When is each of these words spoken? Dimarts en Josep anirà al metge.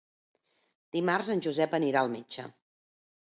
Dimarts 0.97 1.29
en 1.35 1.45
Josep 1.47 1.77
anirà 1.79 2.03
al 2.05 2.11
metge. 2.17 2.47